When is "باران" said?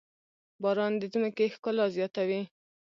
0.61-0.93